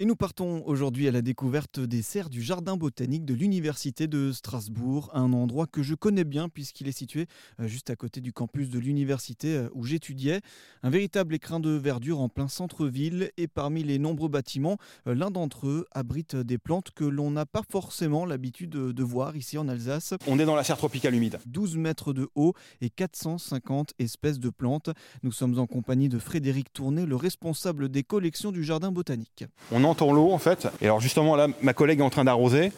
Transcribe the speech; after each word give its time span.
Et 0.00 0.06
nous 0.06 0.16
partons 0.16 0.64
aujourd'hui 0.66 1.06
à 1.06 1.12
la 1.12 1.22
découverte 1.22 1.78
des 1.78 2.02
serres 2.02 2.28
du 2.28 2.42
Jardin 2.42 2.76
botanique 2.76 3.24
de 3.24 3.32
l'Université 3.32 4.08
de 4.08 4.32
Strasbourg, 4.32 5.08
un 5.14 5.32
endroit 5.32 5.68
que 5.68 5.84
je 5.84 5.94
connais 5.94 6.24
bien 6.24 6.48
puisqu'il 6.48 6.88
est 6.88 6.98
situé 6.98 7.26
euh, 7.60 7.68
juste 7.68 7.90
à 7.90 7.94
côté 7.94 8.20
du 8.20 8.32
campus 8.32 8.70
de 8.70 8.80
l'université 8.80 9.54
euh, 9.54 9.68
où 9.72 9.84
j'étudiais. 9.84 10.40
Un 10.82 10.90
véritable 10.90 11.32
écrin 11.36 11.60
de 11.60 11.70
verdure 11.70 12.20
en 12.20 12.28
plein 12.28 12.48
centre-ville 12.48 13.30
et 13.36 13.46
parmi 13.46 13.84
les 13.84 14.00
nombreux 14.00 14.28
bâtiments, 14.28 14.78
euh, 15.06 15.14
l'un 15.14 15.30
d'entre 15.30 15.68
eux 15.68 15.86
abrite 15.92 16.34
des 16.34 16.58
plantes 16.58 16.90
que 16.90 17.04
l'on 17.04 17.30
n'a 17.30 17.46
pas 17.46 17.62
forcément 17.70 18.26
l'habitude 18.26 18.70
de 18.70 19.02
voir 19.04 19.36
ici 19.36 19.58
en 19.58 19.68
Alsace. 19.68 20.14
On 20.26 20.40
est 20.40 20.44
dans 20.44 20.56
la 20.56 20.64
serre 20.64 20.78
tropicale 20.78 21.14
humide. 21.14 21.38
12 21.46 21.76
mètres 21.76 22.12
de 22.12 22.28
haut 22.34 22.54
et 22.80 22.90
450 22.90 23.92
espèces 24.00 24.40
de 24.40 24.50
plantes. 24.50 24.90
Nous 25.22 25.30
sommes 25.30 25.56
en 25.60 25.68
compagnie 25.68 26.08
de 26.08 26.18
Frédéric 26.18 26.72
Tourné, 26.72 27.06
le 27.06 27.14
responsable 27.14 27.88
des 27.88 28.02
collections 28.02 28.50
du 28.50 28.64
Jardin 28.64 28.90
botanique 28.90 29.44
on 29.83 29.83
entend 29.84 30.12
l'eau 30.12 30.32
en 30.32 30.38
fait. 30.38 30.68
Et 30.80 30.86
alors 30.86 31.00
justement 31.00 31.36
là, 31.36 31.48
ma 31.62 31.72
collègue 31.72 32.00
est 32.00 32.04
en 32.04 32.10
train 32.10 32.24
d'arroser 32.24 32.72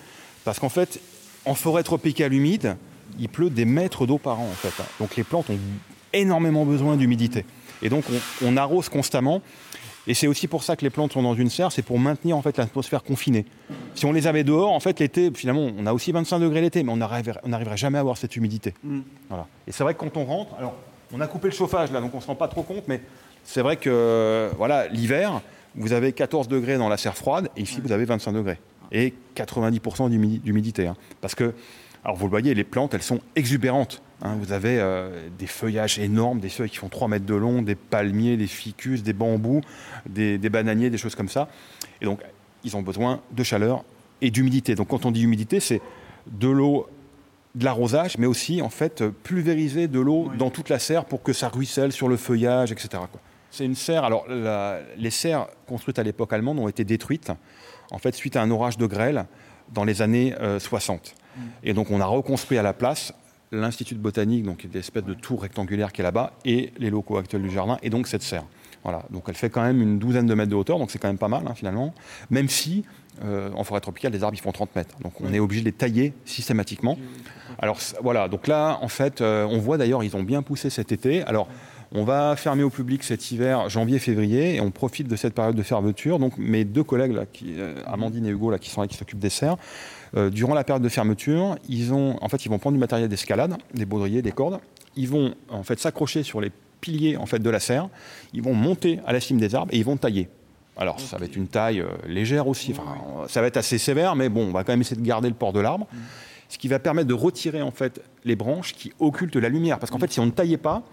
parce 0.45 0.59
qu'en 0.59 0.69
fait, 0.69 1.01
en 1.45 1.55
forêt 1.55 1.83
tropicale 1.83 2.33
humide, 2.33 2.77
il 3.19 3.28
pleut 3.28 3.51
des 3.51 3.64
mètres 3.64 4.06
d'eau 4.06 4.19
par 4.19 4.41
an 4.41 4.48
en 4.51 4.55
fait. 4.55 4.83
Donc 5.01 5.16
les 5.16 5.24
plantes 5.24 5.50
ont 5.50 5.59
énormément 6.12 6.64
besoin 6.64 6.97
d'humidité. 6.97 7.45
Et 7.83 7.88
donc 7.88 8.05
on, 8.45 8.56
arrose 8.56 8.88
constamment. 8.88 9.42
Et 10.09 10.14
c'est 10.14 10.28
aussi 10.28 10.47
pour 10.47 10.62
ça 10.62 10.77
que 10.77 10.84
les 10.84 10.91
plantes 10.91 11.14
sont 11.14 11.23
dans 11.23 11.34
une 11.34 11.50
serre, 11.50 11.73
c'est 11.73 11.83
pour 11.83 11.98
maintenir 11.98 12.37
en 12.37 12.42
fait 12.42 12.56
l'atmosphère 12.56 13.02
confinée. 13.02 13.45
Si 13.97 14.06
on 14.06 14.12
les 14.12 14.28
avait 14.28 14.45
dehors, 14.45 14.70
en 14.70 14.78
fait 14.78 15.00
l'été, 15.00 15.33
finalement, 15.34 15.69
on 15.77 15.84
a 15.84 15.92
aussi 15.92 16.12
25 16.12 16.38
degrés 16.38 16.61
l'été, 16.61 16.84
mais 16.84 16.92
on 16.92 16.97
n'arriverait 16.97 17.77
jamais 17.77 17.98
à 17.98 18.02
avoir 18.02 18.16
cette 18.16 18.36
humidité. 18.36 18.73
Mm. 18.84 19.00
Voilà. 19.28 19.47
Et 19.66 19.73
c'est 19.73 19.83
vrai 19.83 19.95
que 19.95 19.98
quand 19.98 20.16
on 20.16 20.25
rentre, 20.25 20.55
alors 20.59 20.77
on 21.12 21.20
a 21.20 21.27
coupé 21.27 21.48
le 21.48 21.55
chauffage 21.55 21.91
là, 21.91 22.00
donc 22.00 22.14
on 22.14 22.19
ne 22.19 22.23
se 22.23 22.27
rend 22.28 22.36
pas 22.36 22.47
trop 22.47 22.62
compte, 22.62 22.84
mais 22.86 23.00
c'est 23.42 23.62
vrai 23.62 23.77
que 23.77 24.50
voilà, 24.56 24.86
l'hiver, 24.88 25.41
vous 25.77 25.93
avez 25.93 26.12
14 26.12 26.48
degrés 26.48 26.79
dans 26.79 26.89
la 26.89 26.97
serre 26.97 27.16
froide, 27.16 27.51
et 27.57 27.62
ici, 27.62 27.80
vous 27.83 27.93
avez 27.93 28.05
25 28.05 28.33
degrés. 28.33 28.59
Et 28.93 29.15
90% 29.34 30.09
d'humidité. 30.41 30.87
Hein. 30.87 30.97
Parce 31.20 31.34
que, 31.34 31.55
alors 32.05 32.17
vous 32.17 32.27
le 32.27 32.31
voyez, 32.31 32.55
les 32.55 32.64
plantes, 32.64 32.95
elles 32.95 33.03
sont 33.03 33.20
exubérantes. 33.34 34.03
Hein. 34.23 34.37
Vous 34.41 34.53
avez 34.53 34.78
euh, 34.78 35.28
des 35.39 35.47
feuillages 35.47 35.98
énormes, 35.98 36.41
des 36.41 36.48
feuilles 36.48 36.70
qui 36.70 36.78
font 36.78 36.89
3 36.89 37.09
mètres 37.09 37.27
de 37.27 37.34
long, 37.34 37.62
des 37.62 37.75
palmiers, 37.75 38.37
des 38.37 38.47
ficus, 38.47 39.03
des 39.03 39.12
bambous, 39.12 39.61
des, 40.09 40.39
bananiers, 40.39 40.89
des 40.89 40.98
choses 40.98 41.15
comme 41.15 41.28
ça. 41.28 41.48
Et 42.00 42.05
donc, 42.05 42.20
ils 42.65 42.77
ont 42.77 42.83
besoin 42.83 43.20
de 43.33 43.43
chaleur 43.43 43.84
et 44.22 44.31
d'humidité. 44.31 44.75
Donc, 44.75 44.89
quand 44.89 45.05
on 45.05 45.11
dit 45.11 45.22
humidité, 45.22 45.61
c'est 45.61 45.83
de 46.27 46.48
l'eau 46.48 46.89
de 47.55 47.65
l'arrosage, 47.65 48.19
mais 48.19 48.27
aussi 48.27 48.61
en 48.61 48.69
fait 48.69 49.03
pulvériser 49.22 49.89
de 49.89 49.98
l'eau 49.98 50.31
dans 50.39 50.50
toute 50.50 50.69
la 50.69 50.78
serre 50.78 51.06
pour 51.06 51.22
que 51.22 51.33
ça 51.33 51.48
ruisselle 51.48 51.91
sur 51.91 52.06
le 52.06 52.19
feuillage, 52.19 52.70
etc. 52.70 52.89
Quoi. 53.11 53.20
C'est 53.50 53.64
une 53.64 53.75
serre. 53.75 54.05
Alors, 54.05 54.27
les 54.97 55.11
serres 55.11 55.47
construites 55.66 55.98
à 55.98 56.02
l'époque 56.02 56.33
allemande 56.33 56.58
ont 56.58 56.69
été 56.69 56.84
détruites, 56.84 57.33
en 57.91 57.98
fait, 57.98 58.14
suite 58.14 58.36
à 58.36 58.42
un 58.42 58.50
orage 58.50 58.77
de 58.77 58.86
grêle 58.86 59.27
dans 59.72 59.84
les 59.84 60.03
années 60.03 60.34
60. 60.58 61.14
Euh, 61.16 61.41
et 61.62 61.72
donc, 61.72 61.91
on 61.91 62.00
a 62.00 62.06
reconstruit 62.06 62.58
à 62.58 62.62
la 62.62 62.72
place 62.72 63.12
l'Institut 63.53 63.94
de 63.94 64.00
botanique, 64.00 64.44
donc 64.44 64.66
des 64.66 64.78
espèces 64.78 65.05
de 65.05 65.14
tour 65.14 65.42
rectangulaire 65.42 65.92
qui 65.92 66.00
est 66.00 66.05
là-bas, 66.05 66.33
et 66.44 66.72
les 66.78 66.91
locaux 66.91 67.16
actuels 67.16 67.42
du 67.42 67.50
jardin, 67.50 67.78
et 67.83 67.91
donc 67.91 68.08
cette 68.08 68.22
serre. 68.22 68.44
Voilà. 68.83 69.03
Donc, 69.11 69.25
elle 69.28 69.34
fait 69.34 69.50
quand 69.50 69.62
même 69.62 69.81
une 69.81 69.98
douzaine 69.98 70.27
de 70.27 70.34
mètres 70.34 70.50
de 70.50 70.56
hauteur, 70.56 70.78
donc 70.78 70.91
c'est 70.91 70.98
quand 70.98 71.08
même 71.08 71.19
pas 71.19 71.28
mal, 71.28 71.42
hein, 71.47 71.55
finalement. 71.55 71.94
Même 72.31 72.48
si, 72.48 72.84
euh, 73.25 73.50
en 73.55 73.64
forêt 73.64 73.81
tropicale, 73.81 74.12
les 74.12 74.22
arbres, 74.22 74.36
ils 74.36 74.42
font 74.42 74.53
30 74.53 74.77
mètres. 74.77 74.94
Donc, 75.00 75.20
on 75.20 75.33
est 75.33 75.38
obligé 75.38 75.62
de 75.62 75.66
les 75.66 75.72
tailler 75.72 76.12
systématiquement. 76.25 76.98
Alors, 77.58 77.78
voilà. 78.03 78.28
Donc 78.28 78.47
là, 78.47 78.78
en 78.83 78.88
fait, 78.88 79.20
euh, 79.20 79.44
on 79.44 79.58
voit 79.58 79.78
d'ailleurs, 79.78 80.05
ils 80.05 80.16
ont 80.16 80.22
bien 80.22 80.42
poussé 80.42 80.70
cet 80.70 80.92
été. 80.92 81.22
Alors, 81.22 81.48
on 81.92 82.05
va 82.05 82.34
fermer 82.37 82.62
au 82.62 82.70
public 82.70 83.03
cet 83.03 83.31
hiver, 83.31 83.69
janvier-février, 83.69 84.56
et 84.56 84.61
on 84.61 84.70
profite 84.70 85.09
de 85.09 85.17
cette 85.17 85.34
période 85.34 85.55
de 85.55 85.62
fermeture. 85.62 86.19
Donc 86.19 86.37
mes 86.39 86.65
deux 86.65 86.83
collègues, 86.83 87.12
là, 87.12 87.27
qui, 87.27 87.55
euh, 87.59 87.75
Amandine 87.87 88.27
et 88.27 88.31
Hugo, 88.31 88.51
là, 88.51 88.59
qui 88.59 88.70
sont 88.70 88.81
là, 88.81 88.87
qui 88.87 88.97
s'occupent 88.97 89.20
des 89.20 89.31
serres, 89.31 89.56
euh, 90.17 90.31
durant 90.31 90.55
la 90.55 90.65
période 90.65 90.83
de 90.83 90.89
fermeture, 90.89 91.56
ils, 91.69 91.93
ont, 91.93 92.17
en 92.20 92.28
fait, 92.28 92.45
ils 92.45 92.48
vont 92.48 92.59
prendre 92.59 92.75
du 92.75 92.81
matériel 92.81 93.09
d'escalade, 93.09 93.56
des 93.75 93.87
baudriers, 93.87 94.23
des 94.23 94.33
cordes. 94.33 94.59
Ils 94.97 95.09
vont 95.09 95.34
en 95.50 95.62
fait 95.62 95.78
s'accrocher 95.78 96.22
sur 96.22 96.41
les 96.41 96.50
piliers 96.81 97.16
en 97.16 97.27
fait, 97.27 97.38
de 97.38 97.50
la 97.50 97.60
serre. 97.60 97.89
Ils 98.33 98.43
vont 98.43 98.55
monter 98.55 99.00
à 99.06 99.12
la 99.12 99.21
cime 99.21 99.39
des 99.39 99.55
arbres 99.55 99.72
et 99.72 99.78
ils 99.78 99.84
vont 99.84 99.97
tailler. 99.97 100.28
Alors, 100.78 101.00
ça 101.00 101.16
va 101.16 101.25
être 101.25 101.37
une 101.37 101.49
taille 101.49 101.81
euh, 101.81 101.89
légère 102.06 102.49
aussi. 102.49 102.72
Enfin, 102.72 102.97
ça 103.28 103.41
va 103.41 103.47
être 103.47 103.56
assez 103.56 103.78
sévère, 103.78 104.15
mais 104.15 104.28
bon, 104.28 104.49
on 104.49 104.53
va 104.53 104.62
quand 104.62 104.72
même 104.72 104.83
essayer 104.83 105.00
de 105.00 105.06
garder 105.06 105.28
le 105.28 105.34
port 105.34 105.53
de 105.53 105.60
l'arbre. 105.60 105.87
Mm. 105.91 105.97
Ce 106.49 106.59
qui 106.59 106.69
va 106.69 106.78
permettre 106.78 107.09
de 107.09 107.15
retirer 107.15 107.62
en 107.62 107.71
fait 107.71 108.00
les 108.25 108.37
branches 108.37 108.75
qui 108.75 108.93
occultent 109.00 109.37
la 109.37 109.49
lumière. 109.49 109.78
Parce 109.78 109.91
qu'en 109.91 109.99
fait, 109.99 110.12
si 110.12 110.21
on 110.21 110.27
ne 110.27 110.31
taillait 110.31 110.59
pas, 110.59 110.84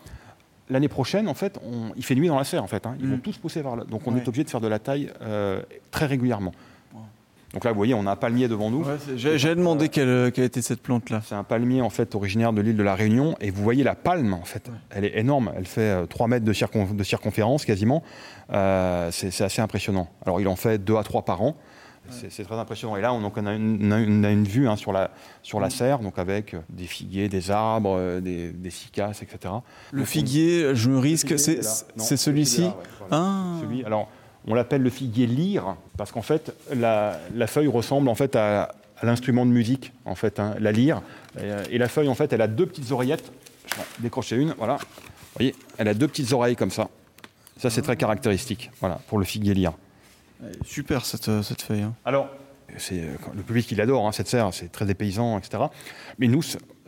l'année 0.69 0.88
prochaine, 0.88 1.28
en 1.28 1.34
fait, 1.34 1.59
il 1.96 2.03
fait 2.03 2.16
nuit 2.16 2.28
dans 2.28 2.38
la 2.38 2.44
serre, 2.44 2.63
en 2.63 2.68
fait. 2.68 2.85
Hein. 2.85 2.96
Ils 3.00 3.07
vont 3.07 3.18
mm. 3.18 3.22
tous 3.22 3.38
pousser 3.38 3.62
vers 3.62 3.75
là. 3.75 3.84
Donc 3.84 4.07
on 4.07 4.16
est 4.16 4.28
obligé 4.28 4.44
de 4.44 4.50
faire 4.50 4.62
de 4.62 4.68
la 4.68 4.79
taille 4.79 5.12
euh, 5.22 5.62
très 5.91 6.06
régulièrement. 6.06 6.53
Donc 7.53 7.66
là, 7.66 7.72
vous 7.72 7.78
voyez, 7.78 7.94
on 7.94 8.07
a 8.07 8.12
un 8.12 8.16
palmier 8.16 8.47
devant 8.47 8.72
nous. 8.72 8.84
J'ai 9.16 9.53
demandé 9.53 9.90
quelle, 9.90 10.31
quelle, 10.31 10.46
était 10.46 10.63
cette 10.63 10.81
plante-là. 10.81 11.22
C'est 11.23 11.35
un 11.35 11.44
palmier 11.44 11.81
en 11.81 11.91
fait 11.91 12.16
originaire 12.16 12.52
de 12.52 12.62
l'île 12.62 12.75
de 12.75 12.81
la 12.81 12.96
Réunion, 12.96 13.35
et 13.41 13.52
vous 13.52 13.62
voyez 13.62 13.84
la 13.84 13.94
palme 13.94 14.34
en 14.34 14.44
fait. 14.44 14.72
Elle 14.90 15.06
est 15.06 15.19
énorme. 15.19 15.52
Elle 15.56 15.68
fait 15.68 16.07
3 16.07 16.25
euh, 16.25 16.29
mètres 16.29 16.46
de, 16.46 17.03
circonférence 17.03 17.66
quasiment. 17.66 18.02
Euh, 18.52 19.09
c'est 19.12 19.44
assez 19.44 19.62
impressionnant. 19.62 20.09
Alors 20.25 20.41
il 20.41 20.47
en 20.47 20.56
fait 20.56 20.84
2 20.84 20.96
à 20.96 21.03
3 21.03 21.25
par 21.25 21.44
an. 21.44 21.56
C'est 22.09 22.44
très 22.44 22.56
impressionnant. 22.56 22.96
Et 22.96 23.02
là, 23.02 23.14
on, 23.14 23.24
a, 23.46 23.53
une, 23.53 24.44
vue 24.44 24.68
hein, 24.68 24.75
sur, 24.75 24.91
la, 24.91 25.12
sur 25.41 25.59
la 25.59 25.68
mm. 25.68 25.72
serre, 25.72 26.00
donc 26.00 26.19
avec 26.19 26.56
des 26.69 26.86
figuiers, 26.86 27.30
des 27.30 27.50
arbres, 27.50 27.96
euh, 27.97 28.19
des, 28.19 28.52
des 28.52 28.69
cicasses, 28.69 29.22
etc. 29.22 29.53
Le 29.91 30.06
figuier, 30.06 30.75
je 30.75 30.90
me 30.90 31.00
risque, 31.00 31.38
c'est 31.40 31.62
celui-ci 32.18 32.69
ah. 33.12 33.56
Alors, 33.86 34.09
on 34.47 34.53
l'appelle 34.53 34.81
le 34.81 34.90
figuier 34.90 35.25
lyre, 35.25 35.75
parce 35.97 36.12
qu'en 36.12 36.22
fait, 36.22 36.53
la, 36.74 37.18
feuille 37.47 37.68
ressemble 37.68 38.09
en 38.09 38.16
fait 38.16 38.35
à, 38.35 38.75
l'instrument 39.02 39.46
de 39.46 39.52
musique, 39.52 39.91
en 40.06 40.16
fait, 40.16 40.40
hein, 40.40 40.56
la 40.59 40.72
lyre. 40.72 41.02
Et, 41.70 41.78
la 41.78 41.88
feuille, 41.88 42.09
en 42.09 42.16
fait, 42.16 42.31
elle 42.34 42.41
a 42.41 42.47
deux 42.47 42.66
petites 42.66 42.91
oreillettes. 42.91 43.31
Je 43.68 43.75
vais 43.75 43.84
décrocher 44.00 44.35
une, 44.35 44.53
voilà. 44.58 44.75
Vous 44.75 45.40
voyez, 45.40 45.56
elle 45.78 45.88
a 45.88 45.94
deux 45.94 46.08
petites 46.08 46.31
oreilles 46.34 46.56
comme 46.56 46.72
ça. 46.72 46.90
Ça, 47.58 47.70
c'est 47.70 47.81
très 47.81 47.96
caractéristique, 47.96 48.72
voilà, 48.80 49.00
pour 49.08 49.20
le 49.20 49.25
figuier 49.25 49.53
lyre. 49.53 49.74
Super 50.65 51.05
cette, 51.05 51.29
euh, 51.29 51.41
cette 51.41 51.61
feuille. 51.61 51.81
Hein. 51.81 51.93
Alors, 52.05 52.29
c'est 52.77 52.99
euh, 52.99 53.15
le 53.35 53.43
public 53.43 53.67
qui 53.67 53.75
l'adore, 53.75 54.07
hein, 54.07 54.11
cette 54.11 54.27
serre, 54.27 54.53
c'est 54.53 54.71
très 54.71 54.85
dépaysant, 54.85 55.37
etc. 55.37 55.63
Mais 56.19 56.27
nous, 56.27 56.41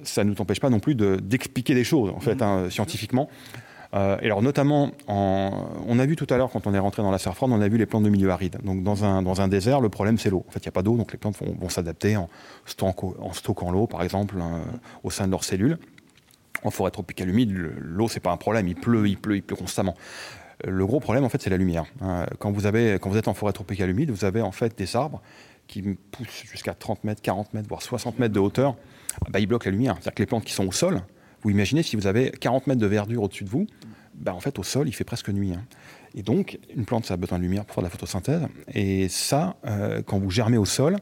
ça 0.03 0.23
ne 0.23 0.31
nous 0.31 0.41
empêche 0.41 0.59
pas 0.59 0.69
non 0.69 0.79
plus 0.79 0.95
d'expliquer 0.95 1.73
des 1.73 1.83
choses, 1.83 2.11
en 2.16 2.19
fait, 2.19 2.41
hein, 2.41 2.69
scientifiquement. 2.69 3.29
Euh, 3.93 4.17
et 4.21 4.25
alors, 4.25 4.41
notamment, 4.41 4.91
on 5.07 5.99
a 5.99 6.05
vu 6.05 6.16
tout 6.16 6.27
à 6.29 6.38
l'heure, 6.38 6.49
quand 6.51 6.67
on 6.67 6.73
est 6.73 6.79
rentré 6.79 7.01
dans 7.01 7.11
la 7.11 7.17
serre 7.17 7.35
froide, 7.35 7.51
on 7.53 7.61
a 7.61 7.67
vu 7.67 7.77
les 7.77 7.85
plantes 7.85 8.03
de 8.03 8.09
milieu 8.09 8.29
aride. 8.29 8.57
Donc, 8.63 8.83
dans 8.83 9.05
un, 9.05 9.21
dans 9.21 9.41
un 9.41 9.47
désert, 9.47 9.79
le 9.79 9.89
problème, 9.89 10.17
c'est 10.17 10.29
l'eau. 10.29 10.43
En 10.47 10.51
fait, 10.51 10.59
il 10.59 10.66
n'y 10.66 10.69
a 10.69 10.73
pas 10.73 10.81
d'eau, 10.81 10.97
donc 10.97 11.11
les 11.11 11.17
plantes 11.17 11.37
vont, 11.37 11.69
s'adapter 11.69 12.17
en, 12.17 12.29
en, 12.81 13.33
stockant 13.33 13.72
l'eau, 13.72 13.87
par 13.87 14.03
exemple, 14.03 14.35
au 15.03 15.11
sein 15.11 15.27
de 15.27 15.31
leurs 15.31 15.43
cellules. 15.43 15.77
En 16.63 16.72
forêt 16.72 16.91
tropicale 16.91 17.29
humide, 17.29 17.51
l'eau, 17.79 18.07
c'est 18.07 18.19
pas 18.19 18.31
un 18.31 18.37
problème. 18.37 18.67
Il 18.67 18.75
pleut, 18.75 19.07
il 19.07 19.17
pleut, 19.17 19.35
il 19.37 19.43
pleut 19.43 19.55
constamment. 19.55 19.95
Le 20.63 20.85
gros 20.85 20.99
problème, 20.99 21.23
en 21.23 21.29
fait, 21.29 21.41
c'est 21.41 21.49
la 21.49 21.57
lumière. 21.57 21.85
Hein. 22.01 22.25
Quand 22.39 22.51
vous, 22.51 22.66
êtes 22.67 23.27
en 23.27 23.33
forêt 23.33 23.53
tropicale 23.53 23.89
humide, 23.89 24.11
vous 24.11 24.25
avez 24.25 24.41
en 24.41 24.51
fait 24.51 24.77
des 24.77 24.95
arbres 24.95 25.21
qui 25.67 25.81
poussent 25.81 26.43
jusqu'à 26.49 26.73
30 26.73 27.03
mètres, 27.03 27.21
40 27.21 27.53
mètres, 27.53 27.67
voire 27.67 27.81
60 27.81 28.19
mètres 28.19 28.33
de 28.33 28.39
hauteur. 28.39 28.75
Bah, 29.29 29.39
ils 29.39 29.47
bloquent 29.47 29.66
la 29.66 29.71
lumière. 29.71 29.95
C'est-à-dire 29.95 30.13
que 30.13 30.21
les 30.21 30.27
plantes 30.27 30.45
qui 30.45 30.53
sont 30.53 30.67
au 30.67 30.71
sol, 30.71 31.01
vous 31.41 31.49
imaginez 31.49 31.83
si 31.83 31.95
vous 31.95 32.07
avez 32.07 32.31
40 32.31 32.67
mètres 32.67 32.81
de 32.81 32.88
verdure 32.88 33.23
au-dessus 33.23 33.43
de 33.43 33.49
vous, 33.49 33.67
bah, 34.13 34.33
en 34.33 34.39
fait, 34.39 34.57
au 34.59 34.63
sol, 34.63 34.88
il 34.88 34.93
fait 34.93 35.03
presque 35.03 35.29
nuit. 35.29 35.53
Hein. 35.53 35.63
Et 36.16 36.23
donc, 36.23 36.59
une 36.73 36.85
plante, 36.85 37.05
ça 37.05 37.16
a 37.16 37.17
besoin 37.17 37.37
de 37.37 37.43
lumière 37.43 37.66
pour 37.66 37.75
faire 37.75 37.83
de 37.83 37.87
la 37.87 37.91
photosynthèse. 37.91 38.47
Et 38.73 39.09
ça, 39.09 39.57
euh, 39.66 40.01
quand 40.01 40.17
vous 40.17 40.29
germez 40.29 40.57
au 40.57 40.66
sol, 40.66 40.95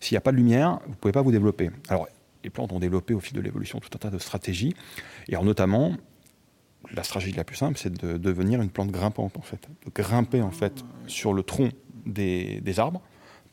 s'il 0.00 0.14
n'y 0.14 0.18
a 0.18 0.22
pas 0.22 0.32
de 0.32 0.36
lumière, 0.36 0.80
vous 0.84 0.92
ne 0.92 0.96
pouvez 0.96 1.12
pas 1.12 1.22
vous 1.22 1.32
développer. 1.32 1.70
Alors, 1.88 2.08
les 2.42 2.50
plantes 2.50 2.72
ont 2.72 2.78
développé 2.78 3.14
au 3.14 3.20
fil 3.20 3.34
de 3.34 3.40
l'évolution 3.40 3.80
tout 3.80 3.90
un 3.94 3.98
tas 3.98 4.10
de 4.10 4.18
stratégies. 4.18 4.74
Et 5.28 5.34
alors, 5.34 5.44
notamment, 5.44 5.96
la 6.92 7.02
stratégie 7.02 7.32
la 7.32 7.44
plus 7.44 7.56
simple, 7.56 7.78
c'est 7.78 7.92
de 7.92 8.16
devenir 8.18 8.60
une 8.60 8.70
plante 8.70 8.90
grimpante, 8.90 9.36
en 9.36 9.42
fait. 9.42 9.68
De 9.84 9.90
grimper, 9.90 10.42
en 10.42 10.50
fait, 10.50 10.84
sur 11.06 11.32
le 11.32 11.42
tronc 11.42 11.70
des, 12.06 12.78
arbres 12.78 13.00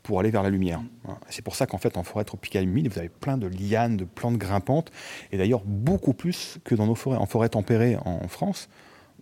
pour 0.04 0.20
aller 0.20 0.32
vers 0.32 0.44
la 0.44 0.50
lumière. 0.50 0.82
C'est 1.30 1.44
pour 1.44 1.56
ça 1.56 1.68
qu'en 1.68 1.78
fait, 1.78 1.96
en 1.98 2.04
forêt 2.04 2.26
tropicale 2.26 2.64
humide, 2.64 2.92
vous 2.92 2.98
avez 2.98 3.10
plein 3.10 3.38
de 3.38 3.48
lianes, 3.48 3.98
de 3.98 4.06
plantes 4.06 4.38
grimpantes, 4.38 4.92
et 5.32 5.38
d'ailleurs 5.38 5.62
beaucoup 5.64 6.14
plus 6.14 6.58
que 6.64 6.74
dans 6.74 6.88
nos 6.88 6.96
forêts. 6.96 7.18
En 7.18 7.28
forêt 7.28 7.50
tempérée 7.50 7.98
en 8.04 8.28
France, 8.28 8.68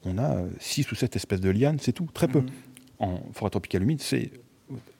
on 0.05 0.17
a 0.17 0.43
6 0.59 0.81
euh, 0.81 0.91
ou 0.91 0.95
7 0.95 1.15
espèces 1.15 1.41
de 1.41 1.49
lianes, 1.49 1.79
c'est 1.79 1.91
tout, 1.91 2.07
très 2.13 2.27
peu. 2.27 2.41
Mm-hmm. 2.41 2.49
En 2.99 3.21
forêt 3.33 3.49
tropicale 3.49 3.83
humide, 3.83 4.01
c'est 4.01 4.31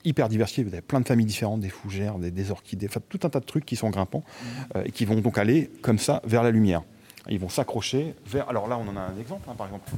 hyper 0.04 0.28
diversifié. 0.28 0.64
Vous 0.64 0.72
avez 0.72 0.82
plein 0.82 1.00
de 1.00 1.06
familles 1.06 1.26
différentes, 1.26 1.60
des 1.60 1.68
fougères, 1.68 2.18
des, 2.18 2.50
orchidées, 2.50 2.86
enfin, 2.88 3.00
tout 3.08 3.20
un 3.22 3.30
tas 3.30 3.40
de 3.40 3.44
trucs 3.44 3.64
qui 3.64 3.76
sont 3.76 3.90
grimpants 3.90 4.24
mm-hmm. 4.24 4.76
euh, 4.76 4.82
et 4.86 4.90
qui 4.90 5.04
vont 5.04 5.16
donc 5.20 5.38
aller 5.38 5.70
comme 5.82 5.98
ça 5.98 6.22
vers 6.24 6.42
la 6.42 6.50
lumière. 6.50 6.82
Ils 7.30 7.38
vont 7.38 7.48
s'accrocher 7.48 8.14
vers. 8.26 8.48
Alors 8.48 8.68
là, 8.68 8.78
on 8.78 8.88
en 8.88 8.96
a 8.96 9.00
un 9.00 9.18
exemple, 9.18 9.48
hein, 9.50 9.54
par 9.56 9.66
exemple. 9.66 9.90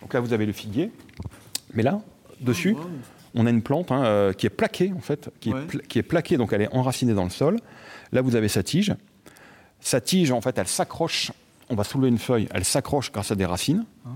Donc 0.00 0.12
là, 0.12 0.20
vous 0.20 0.32
avez 0.32 0.46
le 0.46 0.52
figuier. 0.52 0.90
Mais 1.74 1.82
là, 1.82 2.00
dessus, 2.40 2.76
on 3.34 3.46
a 3.46 3.50
une 3.50 3.62
plante 3.62 3.92
hein, 3.92 4.04
euh, 4.04 4.32
qui 4.32 4.46
est 4.46 4.50
plaquée, 4.50 4.92
en 4.96 5.00
fait, 5.00 5.30
qui, 5.40 5.50
est 5.50 5.86
qui, 5.86 5.98
est 5.98 6.02
plaquée, 6.02 6.36
donc 6.36 6.52
elle 6.52 6.62
est 6.62 6.74
enracinée 6.74 7.14
dans 7.14 7.24
le 7.24 7.30
sol. 7.30 7.58
Là, 8.10 8.20
vous 8.20 8.36
avez 8.36 8.48
sa 8.48 8.62
tige. 8.62 8.94
Sa 9.80 10.00
tige, 10.00 10.32
en 10.32 10.40
fait, 10.40 10.58
elle 10.58 10.68
s'accroche. 10.68 11.32
On 11.70 11.76
va 11.76 11.84
soulever 11.84 12.08
une 12.08 12.18
feuille, 12.18 12.48
elle 12.52 12.64
s'accroche 12.64 13.10
grâce 13.12 13.30
à 13.30 13.36
des 13.36 13.46
racines. 13.46 13.86
Ah. 14.04 14.10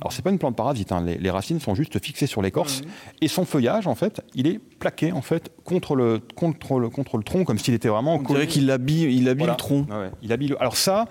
Alors 0.00 0.12
c'est 0.12 0.22
pas 0.22 0.30
une 0.30 0.38
plante 0.38 0.56
parasite, 0.56 0.90
hein. 0.90 1.04
les, 1.04 1.30
racines 1.30 1.60
sont 1.60 1.76
juste 1.76 2.02
fixées 2.02 2.26
sur 2.26 2.42
l'écorce 2.42 2.82
et 3.20 3.28
son 3.28 3.44
feuillage 3.44 3.86
en 3.86 3.94
fait, 3.94 4.20
il 4.34 4.48
est 4.48 4.58
plaqué 4.58 5.12
en 5.12 5.22
fait 5.22 5.52
contre 5.62 5.94
le 5.94 6.18
contre 6.34 6.80
le 6.80 6.88
contre 6.88 7.18
le 7.18 7.22
tronc 7.22 7.44
comme 7.44 7.56
s'il 7.56 7.72
était 7.72 7.86
vraiment. 7.86 8.16
On 8.16 8.22
dirait 8.22 8.48
qu'il 8.48 8.68
habille 8.72 9.16
il 9.16 9.28
habille 9.28 9.46
le 9.46 9.54
tronc. 9.54 9.86
il 10.20 10.32
habille. 10.32 10.56
Alors 10.58 10.76
ça. 10.76 11.06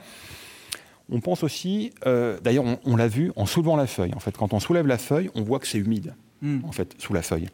On 1.12 1.20
pense 1.20 1.44
aussi, 1.44 1.92
euh, 2.06 2.40
d'ailleurs, 2.42 2.66
on, 2.86 2.96
l'a 2.96 3.08
vu 3.08 3.32
en 3.36 3.46
soulevant 3.46 3.76
la 3.76 3.88
feuille. 3.88 4.14
En 4.16 4.20
fait, 4.20 4.36
quand 4.36 4.54
on 4.54 4.60
soulève 4.60 4.88
la 4.88 4.98
feuille, 4.98 5.30
on 5.36 5.42
voit 5.42 5.60
que 5.60 5.68
c'est 5.68 5.78
humide, 5.78 6.14
hmm. 6.42 6.60
en 6.66 6.72
fait, 6.72 6.96
sous 6.98 7.14
la 7.14 7.22
feuille. 7.22 7.50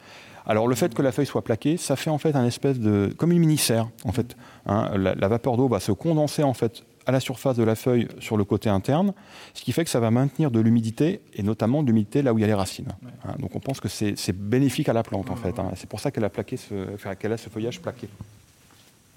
Alors 0.45 0.69
le 0.69 0.75
fait 0.75 0.93
que 0.93 1.01
la 1.01 1.11
feuille 1.11 1.25
soit 1.25 1.43
plaquée, 1.43 1.75
ça 1.75 1.97
fait 1.97 2.09
en 2.09 2.17
fait 2.17 2.33
un 2.33 2.45
espèce 2.45 2.79
de 2.79 3.13
comme 3.17 3.33
une 3.33 3.39
mini 3.39 3.57
serre 3.57 3.89
en 4.05 4.13
fait. 4.13 4.37
Hein. 4.65 4.91
la, 4.95 5.13
la, 5.13 5.27
vapeur 5.27 5.57
d'eau 5.57 5.67
va 5.67 5.81
se 5.81 5.91
condenser 5.91 6.41
en 6.41 6.53
fait 6.53 6.83
à 7.07 7.11
la 7.11 7.19
surface 7.21 7.55
de 7.55 7.63
la 7.63 7.75
feuille 7.75 8.07
sur 8.19 8.35
le 8.37 8.43
côté 8.43 8.69
interne, 8.69 9.13
ce 9.53 9.63
qui 9.63 9.71
fait 9.71 9.85
que 9.85 9.89
ça 9.89 10.01
va 10.01 10.11
maintenir 10.11 10.51
de 10.51 10.59
l'humidité, 10.59 11.21
et 11.33 11.41
notamment 11.41 11.81
de 11.81 11.87
l'humidité 11.87 12.21
là 12.21 12.33
où 12.33 12.37
il 12.37 12.41
y 12.41 12.43
a 12.43 12.47
les 12.47 12.53
racines. 12.53 12.89
Hein, 13.25 13.35
donc 13.39 13.55
on 13.55 13.59
pense 13.59 13.79
que 13.79 13.87
c'est 13.87 14.33
bénéfique 14.33 14.89
à 14.89 14.93
la 14.93 15.03
plante 15.03 15.29
en 15.31 15.37
fait. 15.37 15.57
Hein. 15.57 15.71
C'est 15.75 15.89
pour 15.89 16.01
ça 16.01 16.11
qu'elle 16.11 16.25
a, 16.25 16.29
plaqué 16.29 16.57
ce, 16.57 17.13
qu'elle 17.15 17.31
a 17.31 17.37
ce 17.37 17.49
feuillage 17.49 17.81
plaqué. 17.81 18.09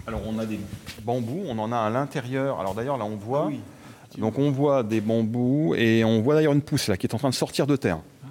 Alors 0.07 0.21
on 0.25 0.39
a 0.39 0.45
des 0.45 0.59
bambous, 1.03 1.43
on 1.47 1.59
en 1.59 1.71
a 1.71 1.77
à 1.77 1.89
l'intérieur. 1.89 2.61
Alors 2.61 2.73
d'ailleurs 2.73 2.97
là 2.97 3.05
on 3.05 3.17
voit, 3.17 3.49
ah 3.51 3.55
donc 4.17 4.37
on 4.37 4.51
voit 4.51 4.83
des 4.83 5.01
bambous 5.01 5.75
et 5.75 6.03
on 6.03 6.21
voit 6.21 6.35
d'ailleurs 6.35 6.53
une 6.53 6.61
pousse 6.61 6.87
là 6.87 6.97
qui 6.97 7.07
est 7.07 7.13
en 7.13 7.17
train 7.17 7.29
de 7.29 7.35
sortir 7.35 7.67
de 7.67 7.75
terre. 7.75 7.99
Ah. 8.23 8.27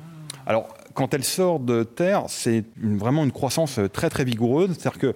Alors 0.47 0.69
quand 0.95 1.15
elle 1.15 1.25
sort 1.25 1.61
de 1.61 1.83
terre, 1.83 2.25
c'est 2.29 2.65
vraiment 2.77 3.25
une 3.25 3.33
croissance 3.33 3.81
très 3.93 4.11
très 4.11 4.25
vigoureuse. 4.25 4.71
C'est-à-dire 4.79 4.99
que 4.99 5.07
euh, 5.07 5.13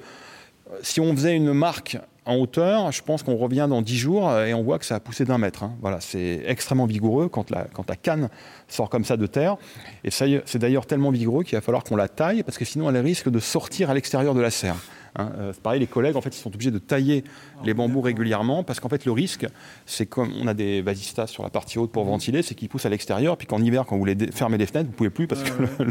si 0.83 1.01
on 1.01 1.15
faisait 1.15 1.37
une 1.37 1.53
marque 1.53 1.99
en 2.27 2.37
hauteur, 2.37 2.91
je 2.91 3.03
pense 3.03 3.23
qu'on 3.23 3.37
revient 3.37 3.67
dans 3.69 3.83
10 3.83 3.97
jours 3.97 4.33
et 4.39 4.55
on 4.55 4.63
voit 4.63 4.79
que 4.79 4.87
ça 4.87 4.95
a 4.95 5.01
poussé 5.01 5.27
d'un 5.27 5.37
mètre. 5.37 5.63
Hein. 5.63 5.75
Voilà, 5.83 6.01
c'est 6.01 6.43
extrêmement 6.47 6.87
vigoureux 6.87 7.29
quand 7.29 7.51
la, 7.51 7.65
quand 7.65 7.89
la 7.89 7.97
canne 7.97 8.31
sort 8.67 8.89
comme 8.89 9.05
ça 9.05 9.19
de 9.19 9.27
terre. 9.27 9.57
Et 10.05 10.11
c'est 10.11 10.57
d'ailleurs 10.57 10.87
tellement 10.87 11.11
vigoureux 11.11 11.45
qu'il 11.45 11.57
va 11.57 11.61
falloir 11.61 11.85
qu'on 11.85 11.97
la 11.97 12.09
taille 12.09 12.43
parce 12.43 12.57
que 12.57 12.65
sinon 12.65 12.89
elle 12.89 12.97
risque 12.97 13.29
de 13.29 13.41
sortir 13.41 13.91
à 13.91 13.95
l'extérieur 13.95 14.35
de 14.35 14.41
la 14.41 14.51
serre. 14.51 14.77
Hein. 15.17 15.31
Euh, 15.39 15.53
pareil, 15.63 15.81
les 15.81 15.87
collègues, 15.87 16.17
en 16.17 16.21
fait, 16.21 16.31
ils 16.31 16.41
sont 16.41 16.53
obligés 16.53 16.71
de 16.71 16.79
tailler 16.79 17.25
les 17.65 17.75
bambous 17.75 18.01
régulièrement 18.01 18.65
parce 18.65 18.81
qu'en 18.81 18.89
fait, 18.89 19.05
le 19.05 19.13
risque, 19.13 19.47
c'est 19.87 20.07
comme 20.07 20.33
on 20.41 20.47
a 20.47 20.55
des 20.55 20.83
vasistas 20.83 21.27
sur 21.27 21.43
la 21.43 21.51
partie 21.51 21.79
haute 21.79 21.93
pour 21.93 22.05
ventiler, 22.05 22.43
c'est 22.43 22.55
qu'ils 22.55 22.69
poussent 22.69 22.87
à 22.87 22.89
l'extérieur. 22.89 23.37
Puis 23.37 23.47
qu'en 23.47 23.61
hiver, 23.63 23.85
quand 23.87 23.97
vous 23.97 24.01
voulez 24.01 24.17
fermer 24.33 24.59
les 24.59 24.67
fenêtres, 24.67 24.91
vous 24.91 24.97
pouvez 24.97 25.11
plus 25.11 25.27
parce 25.27 25.43
que 25.43 25.83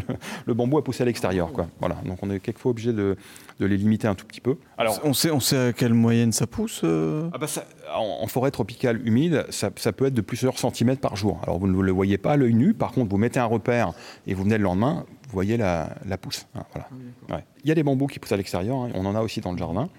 le, 0.46 0.54
bambou 0.54 0.78
a 0.78 0.84
poussé 0.84 1.04
à 1.04 1.06
l'extérieur. 1.06 1.52
Quoi. 1.52 1.68
Voilà. 1.80 1.96
Donc, 2.06 2.20
on 2.22 2.30
est 2.30 2.40
quelquefois 2.40 2.72
obligé 2.72 2.92
de, 2.94 3.16
de, 3.60 3.66
les 3.66 3.78
limiter 3.78 4.08
un 4.08 4.16
tout 4.16 4.25
petit 4.25 4.42
peu. 4.42 4.58
Alors, 4.78 5.00
on 5.04 5.14
sait, 5.14 5.31
on 5.31 5.40
sait 5.40 5.68
à 5.69 5.74
quelle 5.74 5.94
moyenne 5.94 6.31
ça 6.31 6.48
pousse 6.48 6.81
euh 6.84 7.30
ah 7.34 7.38
bah 7.38 7.48
en, 7.96 8.28
forêt 8.28 8.52
tropicale 8.52 9.06
humide, 9.06 9.46
ça, 9.50 9.69
peut 9.69 10.06
être 10.06 10.14
de 10.14 10.22
plusieurs 10.22 10.58
centimètres 10.58 11.02
par 11.02 11.16
jour. 11.16 11.40
Alors, 11.44 11.60
vous 11.60 11.68
ne 11.68 11.81
le 11.81 11.92
voyez 11.92 12.18
pas 12.18 12.34
à 12.34 12.38
l'œil 12.38 12.54
nu. 12.54 12.74
Par 12.74 12.92
contre, 12.92 13.10
vous 13.10 13.18
mettez 13.18 13.40
un 13.40 13.46
repère 13.46 13.94
et 14.28 14.34
vous 14.34 14.44
venez 14.44 14.58
le 14.58 14.64
lendemain, 14.64 15.06
vous 15.33 15.38
voyez 15.38 15.57
la, 15.57 15.89
pousse. 16.21 16.45
Hein, 16.53 16.63
voilà. 16.71 16.88
Ah 17.31 17.41
Il 17.63 17.68
y 17.68 17.71
a 17.71 17.75
des 17.75 17.81
bambous 17.81 18.06
qui 18.06 18.19
poussent 18.19 18.33
à 18.33 18.38
l'extérieur, 18.38 18.77
hein, 18.77 18.91
on 18.94 19.03
en 19.07 19.15
a 19.15 19.21
aussi 19.21 19.41
dans 19.41 19.51
le 19.51 19.57
jardin. 19.57 19.89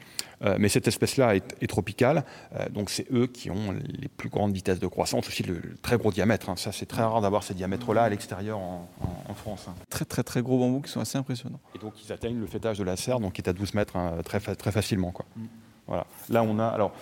Euh, 0.43 0.55
mais 0.61 0.69
cette 0.69 0.87
espèce-là 0.87 1.35
est, 1.35 1.67
tropicale, 1.67 2.25
euh, 2.55 2.69
donc 2.69 2.89
c'est 2.89 3.11
eux 3.13 3.27
qui 3.27 3.51
ont 3.51 3.73
les 3.73 4.07
plus 4.07 4.29
grandes 4.29 4.53
vitesses 4.53 4.79
de 4.79 4.87
croissance, 4.87 5.27
aussi 5.27 5.43
le, 5.43 5.61
très 5.83 5.97
gros 5.97 6.13
diamètre. 6.13 6.51
Hein. 6.51 6.55
Ça, 6.57 6.71
c'est 6.71 6.87
très 6.87 7.03
rare 7.03 7.21
d'avoir 7.21 7.43
ces 7.43 7.55
diamètres-là 7.55 8.05
à 8.05 8.09
l'extérieur 8.09 8.61
en, 8.61 8.87
France. 9.35 9.67
Très, 9.91 10.05
très, 10.05 10.23
très 10.23 10.41
gros 10.41 10.57
bambous 10.57 10.83
qui 10.83 10.93
sont 10.93 11.01
assez 11.01 11.19
impressionnants. 11.19 11.59
Et 11.75 11.81
donc, 11.81 11.95
ils 12.05 12.13
atteignent 12.13 12.39
le 12.39 12.47
fêtage 12.47 12.79
de 12.79 12.85
la 12.85 12.97
serre, 12.97 13.19
donc 13.19 13.33
qui 13.33 13.41
est 13.41 13.49
à 13.49 13.53
12 13.53 13.75
mètres 13.75 13.97
très, 14.23 14.39
très 14.39 14.71
facilement. 14.71 15.11
Quoi. 15.11 15.27
Mm. 15.35 15.47
Voilà. 15.89 16.07
Là, 16.29 16.45
on 16.45 16.61
a, 16.61 16.67
alors, 16.67 16.93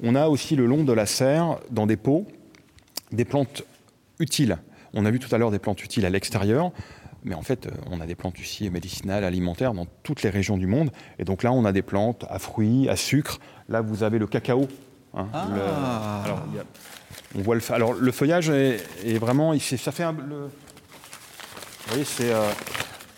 on 0.00 0.14
a 0.14 0.28
aussi 0.28 0.54
le 0.54 0.66
long 0.66 0.84
de 0.84 0.92
la 0.92 1.06
serre, 1.06 1.58
dans 1.70 1.88
des 1.88 1.96
pots, 1.96 2.28
des 3.10 3.24
plantes 3.24 3.64
utiles. 4.20 4.58
On 4.94 5.04
a 5.04 5.10
vu 5.10 5.18
tout 5.18 5.34
à 5.34 5.38
l'heure 5.38 5.50
des 5.50 5.58
plantes 5.58 5.82
utiles 5.82 6.06
à 6.06 6.10
l'extérieur. 6.10 6.70
Mais 7.24 7.34
en 7.34 7.42
fait, 7.42 7.66
euh, 7.66 7.70
on 7.90 8.00
a 8.00 8.06
des 8.06 8.14
plantes 8.14 8.38
aussi 8.38 8.68
médicinales, 8.70 9.24
alimentaires 9.24 9.74
dans 9.74 9.86
toutes 10.02 10.22
les 10.22 10.30
régions 10.30 10.56
du 10.56 10.66
monde. 10.66 10.90
Et 11.18 11.24
donc 11.24 11.42
là, 11.42 11.52
on 11.52 11.64
a 11.64 11.72
des 11.72 11.82
plantes 11.82 12.24
à 12.28 12.38
fruits, 12.38 12.88
à 12.88 12.96
sucre. 12.96 13.38
Là, 13.68 13.80
vous 13.80 14.02
avez 14.02 14.18
le 14.18 14.26
cacao. 14.26 14.68
Hein, 15.14 15.26
ah. 15.32 16.22
alors, 16.24 16.46
on 17.34 17.42
voit 17.42 17.56
le, 17.56 17.72
alors, 17.72 17.92
le 17.92 18.12
feuillage 18.12 18.48
est, 18.48 19.18
vraiment. 19.18 19.58
Ça 19.58 19.92
fait 19.92 20.04
un, 20.04 20.12
le, 20.12 20.44
vous 20.44 21.88
voyez, 21.88 22.04
c'est. 22.04 22.32
Euh, 22.32 22.50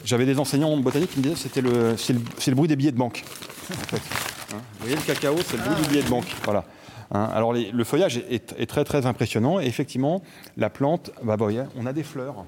j'avais 0.05 0.27
des 0.27 0.39
enseignants 0.39 0.71
en 0.71 0.79
botanique 0.79 1.11
qui 1.11 1.19
me 1.19 1.23
disaient 1.23 1.35
que 1.35 1.41
c'était 1.41 1.61
le, 1.61 1.97
c'est 1.97 2.13
le, 2.51 2.55
bruit 2.57 2.69
des 2.69 2.77
billets 2.77 2.91
de 2.91 2.97
banque. 2.97 3.25
Hein. 3.71 4.57
vous 4.79 4.87
voyez, 4.87 4.97
le 4.97 5.03
cacao, 5.03 5.37
c'est 5.47 5.57
le 5.57 5.63
bruit 5.63 5.83
du 5.83 5.89
billet 5.89 6.03
de 6.03 6.09
banque. 6.09 6.27
Voilà. 6.45 6.65
Hein. 7.13 7.29
alors, 7.33 7.53
le 7.53 7.85
feuillage 7.85 8.21
est, 8.29 8.67
très, 8.67 8.85
très 8.85 9.07
impressionnant. 9.07 9.61
Et 9.61 9.67
effectivement, 9.67 10.23
la 10.57 10.71
plante, 10.71 11.13
bah, 11.23 11.37
bah, 11.37 11.49
on 11.77 11.87
a 11.87 11.93
des 11.93 12.03
fleurs 12.03 12.45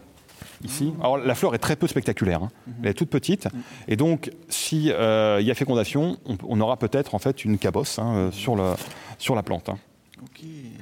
ici. 0.65 0.93
Alors 1.01 1.19
la 1.19 1.35
fleur 1.35 1.55
est 1.55 1.59
très 1.59 1.77
peu 1.77 1.87
spectaculaire, 1.87 2.43
hein. 2.43 2.51
mhm. 2.67 2.75
elle 2.83 2.91
est 2.91 2.95
toute 2.95 3.11
petite, 3.11 3.49
et 3.89 3.97
donc 3.97 4.31
s'il 4.49 4.91
euh, 4.91 5.41
y 5.41 5.51
a 5.51 5.55
fécondation, 5.55 6.17
on, 6.47 6.61
aura 6.61 6.77
peut-être 6.77 7.15
en 7.15 7.19
fait 7.19 7.45
une 7.45 7.59
cabosse 7.59 7.99
hein, 7.99 8.15
euh, 8.15 8.31
sur, 8.31 8.57
le, 8.57 8.73
sur 9.19 9.35
la 9.35 9.43
plante. 9.43 9.69
Hein. 9.69 9.79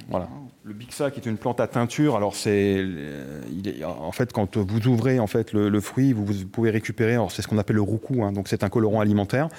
Voilà. 0.09 0.29
Le 0.63 0.73
bixa, 0.73 1.11
qui 1.11 1.19
est 1.19 1.25
une 1.25 1.37
plante 1.37 1.59
à 1.59 1.67
teinture, 1.67 2.15
alors 2.15 2.33
c'est, 2.33 2.77
euh, 2.79 3.41
en 3.83 4.11
fait, 4.13 4.31
quand 4.31 4.57
vous 4.57 4.87
ouvrez 4.87 5.19
en 5.19 5.27
fait 5.27 5.51
le, 5.51 5.79
fruit, 5.81 6.13
vous, 6.13 6.25
pouvez 6.45 6.69
récupérer, 6.69 7.17
c'est 7.29 7.41
ce 7.41 7.47
qu'on 7.47 7.57
appelle 7.57 7.75
le 7.75 7.81
roucou, 7.81 8.23
donc 8.31 8.47
c'est 8.47 8.63
un 8.63 8.69
colorant 8.69 9.01
alimentaire. 9.01 9.49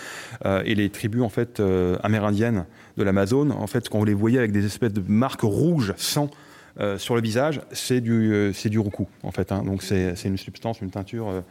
et 0.45 0.75
les 0.75 0.89
tribus 0.89 1.23
en 1.23 1.29
fait 1.29 1.63
amérindiennes 2.03 2.65
de 2.97 3.03
l'Amazone, 3.03 3.53
en 3.53 3.67
fait, 3.67 3.89
quand 3.89 3.99
vous 3.99 4.05
les 4.05 4.15
voyez 4.15 4.39
avec 4.39 4.53
des 4.53 4.65
espèces 4.65 4.93
de 4.93 5.03
marques 5.07 5.43
rouges 5.43 5.93
sans 5.97 6.31
euh, 6.81 6.99
sur 6.99 7.15
le 7.15 7.21
visage, 7.21 7.61
c'est 7.73 8.01
du, 8.01 8.33
euh, 8.33 8.53
c'est 8.53 8.69
du 8.69 8.79
roucou, 8.79 9.09
en 9.23 9.31
fait. 9.31 9.53
Hein. 9.53 9.65
C'est, 9.81 10.25
une 10.25 10.37
substance, 10.37 10.81
une 10.81 10.91
teinture 10.91 11.43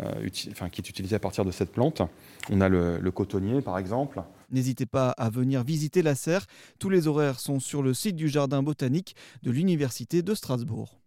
euh, 0.00 0.28
qui 0.30 0.50
est 0.50 0.88
utilisée 0.88 1.16
à 1.16 1.18
partir 1.18 1.44
de 1.44 1.50
cette 1.50 1.72
plante. 1.72 2.02
On 2.50 2.60
a 2.60 2.68
le, 2.68 2.98
le 2.98 3.10
cotonnier, 3.10 3.60
par 3.60 3.78
exemple. 3.78 4.22
N'hésitez 4.50 4.86
pas 4.86 5.10
à 5.10 5.30
venir 5.30 5.64
visiter 5.64 6.02
la 6.02 6.14
serre. 6.14 6.46
Tous 6.78 6.90
les 6.90 7.08
horaires 7.08 7.40
sont 7.40 7.60
sur 7.60 7.82
le 7.82 7.92
site 7.92 8.16
du 8.16 8.28
jardin 8.28 8.62
botanique 8.62 9.16
de 9.42 9.50
l'Université 9.50 10.22
de 10.22 10.34
Strasbourg. 10.34 10.98